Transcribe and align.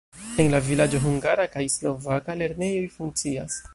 En 0.43 0.47
la 0.53 0.61
vilaĝo 0.69 1.01
hungara 1.03 1.45
kaj 1.57 1.65
slovaka 1.73 2.37
lernejoj 2.41 2.89
funkcias. 2.97 3.61